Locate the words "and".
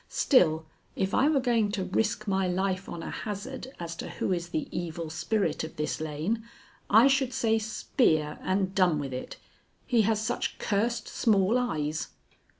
8.41-8.73